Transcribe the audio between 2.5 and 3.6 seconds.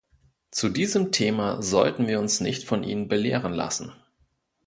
von ihnen belehren